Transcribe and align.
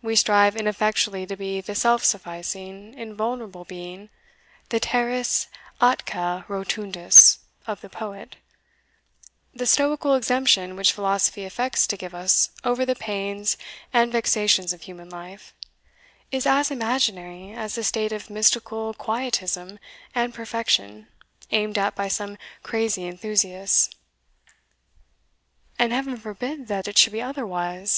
We 0.00 0.16
strive 0.16 0.56
ineffectually 0.56 1.26
to 1.26 1.36
be 1.36 1.60
the 1.60 1.74
self 1.74 2.02
sufficing 2.02 2.94
invulnerable 2.94 3.66
being, 3.66 4.08
the 4.70 4.80
teres 4.80 5.46
atque 5.78 6.46
rotundus 6.48 7.40
of 7.66 7.82
the 7.82 7.90
poet; 7.90 8.36
the 9.54 9.66
stoical 9.66 10.14
exemption 10.14 10.74
which 10.74 10.92
philosophy 10.94 11.44
affects 11.44 11.86
to 11.88 11.98
give 11.98 12.14
us 12.14 12.48
over 12.64 12.86
the 12.86 12.94
pains 12.94 13.58
and 13.92 14.10
vexations 14.10 14.72
of 14.72 14.84
human 14.84 15.10
life, 15.10 15.52
is 16.30 16.46
as 16.46 16.70
imaginary 16.70 17.52
as 17.52 17.74
the 17.74 17.84
state 17.84 18.10
of 18.12 18.30
mystical 18.30 18.94
quietism 18.94 19.78
and 20.14 20.32
perfection 20.32 21.08
aimed 21.50 21.76
at 21.76 21.94
by 21.94 22.08
some 22.08 22.38
crazy 22.62 23.04
enthusiasts." 23.06 23.90
"And 25.78 25.92
Heaven 25.92 26.16
forbid 26.16 26.68
that 26.68 26.88
it 26.88 26.96
should 26.96 27.12
be 27.12 27.20
otherwise!" 27.20 27.96